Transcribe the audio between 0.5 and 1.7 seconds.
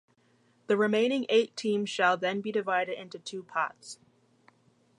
The remaining eight